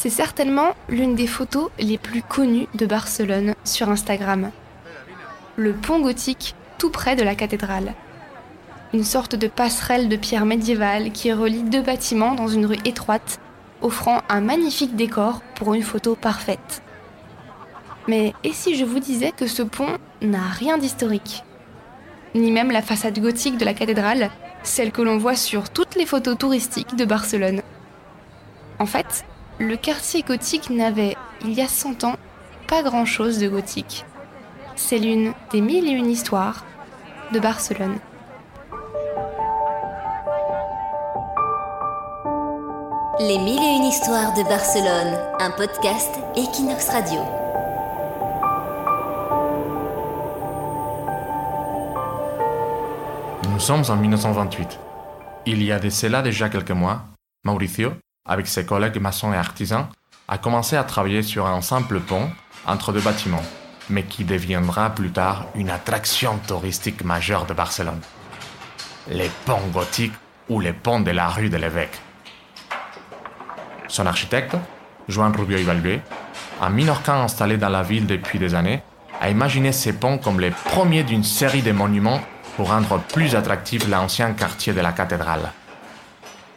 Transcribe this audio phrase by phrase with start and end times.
[0.00, 4.52] C'est certainement l'une des photos les plus connues de Barcelone sur Instagram.
[5.56, 7.94] Le pont gothique tout près de la cathédrale.
[8.94, 13.40] Une sorte de passerelle de pierre médiévale qui relie deux bâtiments dans une rue étroite,
[13.82, 16.80] offrant un magnifique décor pour une photo parfaite.
[18.06, 21.42] Mais et si je vous disais que ce pont n'a rien d'historique?
[22.36, 24.30] Ni même la façade gothique de la cathédrale,
[24.62, 27.62] celle que l'on voit sur toutes les photos touristiques de Barcelone.
[28.78, 29.24] En fait,
[29.58, 32.14] le quartier gothique n'avait, il y a 100 ans,
[32.68, 34.04] pas grand-chose de gothique.
[34.76, 36.64] C'est l'une des mille et une histoires
[37.32, 37.98] de Barcelone.
[43.18, 47.20] Les mille et une histoires de Barcelone, un podcast Equinox Radio.
[53.50, 54.78] Nous sommes en 1928.
[55.46, 57.02] Il y a de cela déjà quelques mois,
[57.44, 57.94] Mauricio,
[58.28, 59.86] avec ses collègues maçons et artisans,
[60.28, 62.30] a commencé à travailler sur un simple pont
[62.66, 63.42] entre deux bâtiments,
[63.88, 68.00] mais qui deviendra plus tard une attraction touristique majeure de Barcelone.
[69.08, 70.12] Les ponts gothiques
[70.50, 71.98] ou les ponts de la rue de l'évêque.
[73.88, 74.54] Son architecte,
[75.08, 76.00] Joan Rubio y
[76.60, 78.82] un minorcan installé dans la ville depuis des années,
[79.20, 82.20] a imaginé ces ponts comme les premiers d'une série de monuments
[82.56, 85.52] pour rendre plus attractif l'ancien quartier de la cathédrale.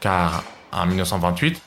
[0.00, 1.60] Car en 1928,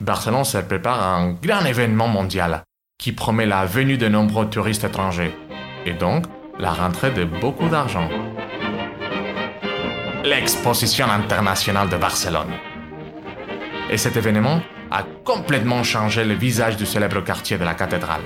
[0.00, 2.62] Barcelone se prépare à un grand événement mondial
[2.98, 5.34] qui promet la venue de nombreux touristes étrangers
[5.86, 6.24] et donc
[6.58, 8.08] la rentrée de beaucoup d'argent.
[10.24, 12.52] L'exposition internationale de Barcelone.
[13.90, 18.22] Et cet événement a complètement changé le visage du célèbre quartier de la cathédrale.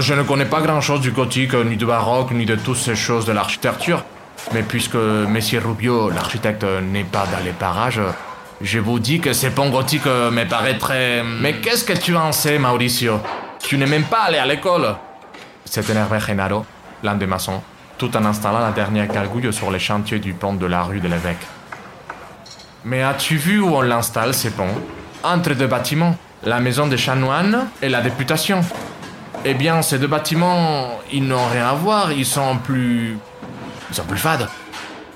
[0.00, 3.24] je ne connais pas grand-chose du gothique, ni du baroque, ni de toutes ces choses
[3.24, 4.04] de l'architecture.
[4.52, 8.00] Mais puisque Monsieur Rubio, l'architecte, n'est pas dans les parages,
[8.60, 11.22] je vous dis que ces ponts gothiques me paraît très...
[11.22, 13.20] Mais qu'est-ce que tu en sais, Mauricio?
[13.60, 14.96] Tu n'es même pas allé à l'école.
[15.64, 16.66] S'est énervé Genaro,
[17.02, 17.62] l'un des maçons,
[17.96, 21.06] tout en installant la dernière gargouille sur les chantiers du pont de la rue de
[21.06, 21.46] l'évêque.
[22.84, 24.74] Mais as-tu vu où on l'installe, ces ponts?
[25.22, 28.62] Entre deux bâtiments, la maison des chanoines et la députation.
[29.44, 33.16] Eh bien, ces deux bâtiments, ils n'ont rien à voir, ils sont plus...
[33.90, 34.48] Ils sont plus fades,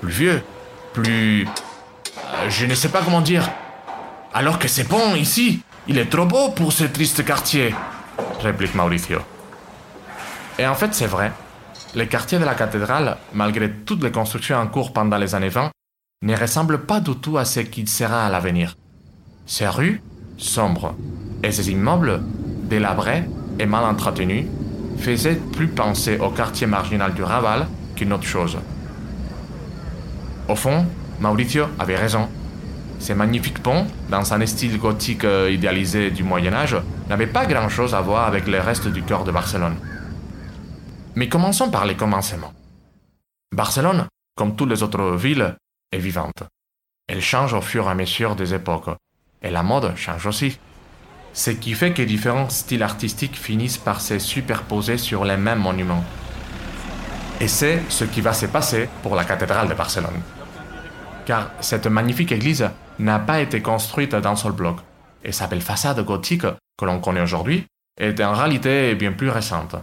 [0.01, 0.43] plus vieux,
[0.93, 1.45] plus...
[1.45, 3.49] Euh, je ne sais pas comment dire.
[4.33, 7.73] Alors que ces ponts, ici, il est trop beau pour ce triste quartier,
[8.41, 9.19] réplique Mauricio.
[10.59, 11.31] Et en fait, c'est vrai.
[11.95, 15.71] Le quartier de la cathédrale, malgré toutes les constructions en cours pendant les années 20,
[16.23, 18.75] ne ressemble pas du tout à ce qu'il sera à l'avenir.
[19.45, 20.01] Ces rues,
[20.37, 20.95] sombres,
[21.43, 22.21] et ces immeubles,
[22.63, 23.23] délabrés,
[23.59, 24.47] et mal entretenu
[24.97, 28.57] faisait plus penser au quartier marginal du Raval qu'une autre chose.
[30.47, 30.85] Au fond,
[31.19, 32.27] Mauricio avait raison.
[32.99, 36.77] Ces magnifiques ponts, dans un style gothique euh, idéalisé du Moyen Âge,
[37.09, 39.75] n'avaient pas grand-chose à voir avec le reste du cœur de Barcelone.
[41.15, 42.53] Mais commençons par les commencements.
[43.53, 45.55] Barcelone, comme toutes les autres villes,
[45.91, 46.43] est vivante.
[47.07, 48.89] Elle change au fur et à mesure des époques,
[49.41, 50.57] et la mode change aussi
[51.35, 56.03] ce qui fait que différents styles artistiques finissent par se superposer sur les mêmes monuments.
[57.41, 60.21] Et c'est ce qui va se passer pour la cathédrale de Barcelone.
[61.25, 62.69] Car cette magnifique église
[62.99, 64.77] n'a pas été construite d'un seul bloc,
[65.23, 66.45] et sa belle façade gothique
[66.77, 67.65] que l'on connaît aujourd'hui
[67.99, 69.75] est en réalité bien plus récente.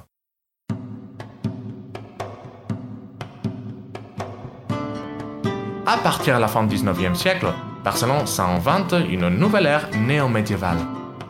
[5.87, 7.49] À partir de la fin du 19e siècle,
[7.85, 10.79] Barcelone s'invente une nouvelle ère néo-médiévale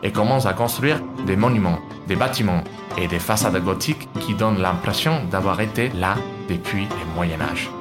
[0.03, 2.63] et commence à construire des monuments, des bâtiments
[2.97, 6.15] et des façades gothiques qui donnent l'impression d'avoir été là
[6.49, 7.71] depuis le Moyen Âge.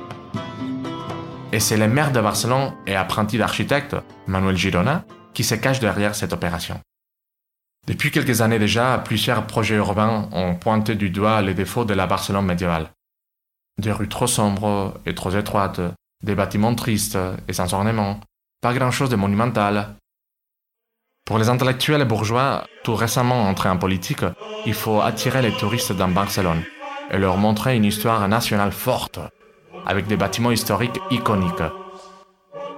[1.52, 3.94] Et c'est le maire de Barcelone et apprenti d'architecte,
[4.26, 6.80] Manuel Girona, qui se cache derrière cette opération.
[7.86, 12.06] Depuis quelques années déjà, plusieurs projets urbains ont pointé du doigt les défauts de la
[12.06, 12.90] Barcelone médiévale.
[13.78, 15.80] Des rues trop sombres et trop étroites,
[16.22, 17.18] des bâtiments tristes
[17.48, 18.20] et sans ornement,
[18.60, 19.96] pas grand-chose de monumental,
[21.24, 24.24] pour les intellectuels bourgeois, tout récemment entrés en politique,
[24.66, 26.62] il faut attirer les touristes dans Barcelone
[27.10, 29.20] et leur montrer une histoire nationale forte,
[29.86, 31.62] avec des bâtiments historiques iconiques.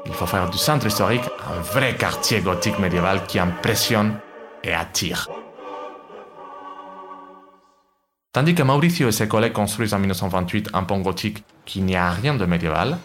[0.06, 4.19] Il faut faire du centre historique un vrai quartier gothique médiéval qui impressionne
[4.62, 5.29] et attire.
[8.32, 12.11] Tandis que Mauricio et ses collègues construisent en 1928 un pont gothique qui n'y a
[12.11, 12.99] rien de médiéval,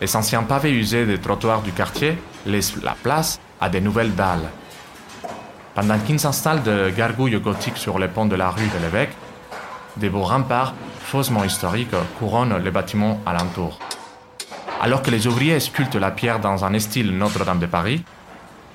[0.00, 4.50] les anciens pavés usés des trottoirs du quartier laissent la place à des nouvelles dalles
[5.74, 9.12] pendant qu'ils s'installent de gargouilles gothiques sur les ponts de la rue de l'évêque,
[9.96, 13.78] des beaux remparts faussement historiques couronnent les bâtiments alentour.
[14.80, 18.04] Alors que les ouvriers sculptent la pierre dans un style Notre-Dame de Paris,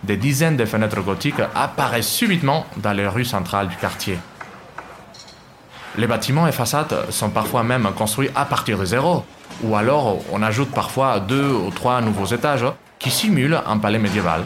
[0.03, 4.19] des dizaines de fenêtres gothiques apparaissent subitement dans les rues centrales du quartier.
[5.97, 9.25] Les bâtiments et façades sont parfois même construits à partir de zéro,
[9.63, 12.65] ou alors on ajoute parfois deux ou trois nouveaux étages
[12.99, 14.44] qui simulent un palais médiéval.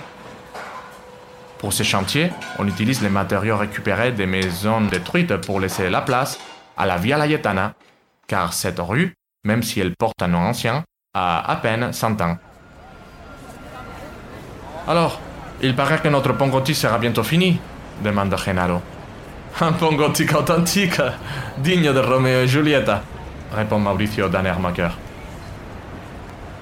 [1.62, 6.40] Pour ces chantiers, on utilise les matériaux récupérés des maisons détruites pour laisser la place
[6.76, 7.76] à la Via Laietana,
[8.26, 9.14] car cette rue,
[9.44, 12.38] même si elle porte un nom ancien, a à peine 100 ans.
[14.88, 15.22] Alors,
[15.62, 17.60] il paraît que notre pont gothique sera bientôt fini,
[18.04, 18.82] demande Genaro.
[19.62, 21.00] Un pont gothique authentique,
[21.60, 23.04] digne de Roméo et Julieta,
[23.54, 24.98] répond Mauricio d'un air moqueur.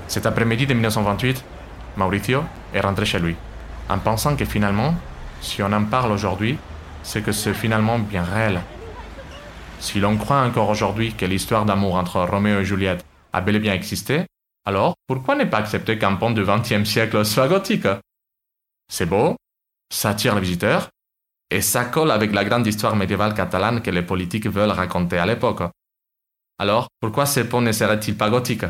[0.10, 1.42] Cet après-midi de 1928,
[1.96, 2.44] Mauricio
[2.74, 3.38] est rentré chez lui,
[3.90, 4.96] en pensant que finalement,
[5.42, 6.58] si on en parle aujourd'hui,
[7.04, 8.62] c'est que c'est finalement bien réel.
[9.80, 13.60] Si l'on croit encore aujourd'hui que l'histoire d'amour entre Roméo et Juliette a bel et
[13.60, 14.26] bien existé,
[14.66, 17.88] alors pourquoi ne pas accepter qu'un pont du XXe siècle soit gothique?
[18.92, 19.36] C'est beau,
[19.92, 20.90] ça attire les visiteurs,
[21.50, 25.26] et ça colle avec la grande histoire médiévale catalane que les politiques veulent raconter à
[25.26, 25.64] l'époque.
[26.60, 28.66] Alors, pourquoi ces ponts ne seraient-ils pas gothiques?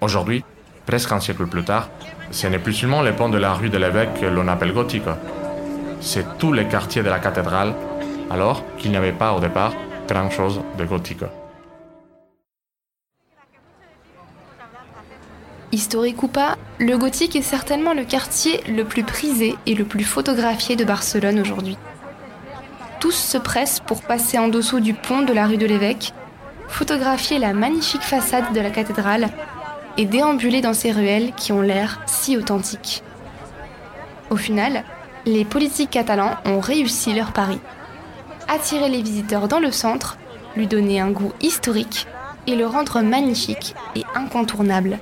[0.00, 0.44] Aujourd'hui,
[0.86, 1.88] presque un siècle plus tard,
[2.30, 5.04] ce n'est plus seulement les ponts de la rue de l'évêque que l'on appelle gothique.
[6.00, 7.74] C'est tous les quartiers de la cathédrale,
[8.30, 9.72] alors qu'il n'y avait pas au départ
[10.06, 11.24] grand-chose de gothique.
[15.72, 20.04] Historique ou pas, le gothique est certainement le quartier le plus prisé et le plus
[20.04, 21.76] photographié de Barcelone aujourd'hui.
[23.00, 26.12] Tous se pressent pour passer en dessous du pont de la rue de l'Évêque,
[26.68, 29.28] photographier la magnifique façade de la cathédrale
[29.96, 33.02] et déambuler dans ces ruelles qui ont l'air si authentiques.
[34.30, 34.84] Au final,
[35.26, 37.58] les politiques catalans ont réussi leur pari.
[38.48, 40.18] Attirer les visiteurs dans le centre,
[40.56, 42.06] lui donner un goût historique
[42.46, 44.98] et le rendre magnifique et incontournable.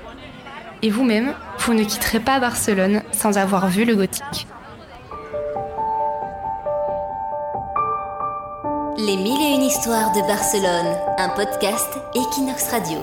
[0.82, 4.46] Et vous-même, vous ne quitterez pas Barcelone sans avoir vu le gothique.
[8.98, 12.98] Les mille et une histoires de Barcelone, un podcast Equinox Radio.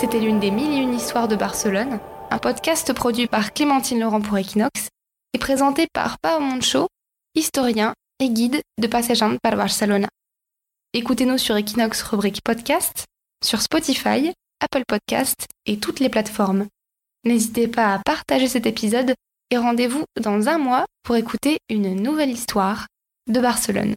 [0.00, 1.98] C'était l'une des mille et une histoires de Barcelone,
[2.30, 4.90] un podcast produit par Clémentine Laurent pour Equinox
[5.34, 6.86] et présenté par Pao Moncho,
[7.34, 10.06] historien et guide de Passejant par Barcelona.
[10.92, 13.06] Écoutez-nous sur Equinox rubrique podcast,
[13.44, 16.68] sur Spotify, Apple Podcast et toutes les plateformes.
[17.24, 19.14] N'hésitez pas à partager cet épisode
[19.50, 22.86] et rendez-vous dans un mois pour écouter une nouvelle histoire
[23.26, 23.94] de Barcelone.